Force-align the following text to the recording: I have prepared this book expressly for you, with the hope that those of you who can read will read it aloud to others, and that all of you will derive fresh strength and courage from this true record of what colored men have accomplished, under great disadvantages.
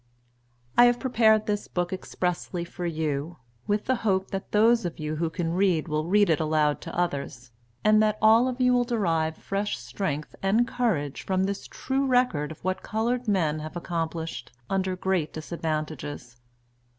I 0.79 0.85
have 0.85 0.99
prepared 0.99 1.45
this 1.45 1.67
book 1.67 1.93
expressly 1.93 2.65
for 2.65 2.87
you, 2.87 3.37
with 3.67 3.85
the 3.85 3.97
hope 3.97 4.31
that 4.31 4.51
those 4.51 4.83
of 4.83 4.97
you 4.97 5.17
who 5.17 5.29
can 5.29 5.53
read 5.53 5.87
will 5.87 6.05
read 6.07 6.31
it 6.31 6.39
aloud 6.39 6.81
to 6.81 6.97
others, 6.97 7.51
and 7.83 8.01
that 8.01 8.17
all 8.19 8.47
of 8.47 8.59
you 8.59 8.73
will 8.73 8.83
derive 8.83 9.37
fresh 9.37 9.77
strength 9.77 10.33
and 10.41 10.67
courage 10.67 11.21
from 11.21 11.43
this 11.43 11.67
true 11.67 12.07
record 12.07 12.49
of 12.49 12.63
what 12.63 12.81
colored 12.81 13.27
men 13.27 13.59
have 13.59 13.75
accomplished, 13.77 14.51
under 14.71 14.95
great 14.95 15.33
disadvantages. 15.33 16.35